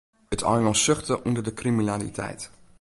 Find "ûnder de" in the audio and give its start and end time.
1.27-1.53